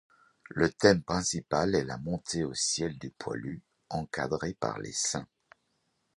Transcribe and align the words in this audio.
Le 0.49 0.71
thème 0.71 1.03
principal 1.03 1.75
est 1.75 1.83
la 1.83 1.99
montée 1.99 2.43
au 2.43 2.55
ciel 2.55 2.97
du 2.97 3.11
poilu, 3.11 3.61
encadré 3.91 4.55
par 4.55 4.79
les 4.79 4.93
saints. 4.93 5.27